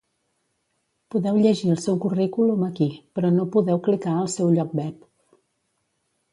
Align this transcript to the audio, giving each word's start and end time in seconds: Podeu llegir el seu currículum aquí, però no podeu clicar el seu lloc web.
Podeu 1.15 1.37
llegir 1.43 1.69
el 1.73 1.83
seu 1.83 1.99
currículum 2.07 2.65
aquí, 2.69 2.89
però 3.19 3.33
no 3.37 3.47
podeu 3.59 3.85
clicar 3.91 4.17
el 4.25 4.33
seu 4.39 4.53
lloc 4.59 4.77
web. 4.83 5.09